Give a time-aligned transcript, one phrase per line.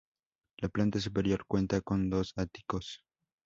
[0.57, 3.03] La planta superior cuenta con dos áticos.